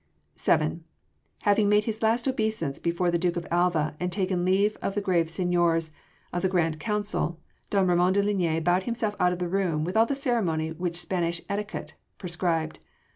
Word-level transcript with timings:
VII 0.35 0.79
Having 1.43 1.69
made 1.69 1.83
his 1.83 2.01
last 2.01 2.27
obeisance 2.27 2.79
before 2.79 3.11
the 3.11 3.19
Duke 3.19 3.37
of 3.37 3.45
Alva 3.51 3.95
and 3.99 4.11
taken 4.11 4.43
leave 4.43 4.75
of 4.81 4.95
the 4.95 4.99
grave 4.99 5.29
seigniors 5.29 5.91
of 6.33 6.41
the 6.41 6.49
Grand 6.49 6.79
Council, 6.79 7.39
don 7.69 7.85
Ramon 7.85 8.13
de 8.13 8.23
Linea 8.23 8.61
bowed 8.61 8.85
himself 8.89 9.15
out 9.19 9.31
of 9.31 9.37
the 9.37 9.47
room 9.47 9.83
with 9.83 9.95
all 9.95 10.07
the 10.07 10.15
ceremony 10.15 10.71
which 10.71 10.95
Spanish 10.95 11.39
etiquette 11.47 11.93
prescribed. 12.17 12.79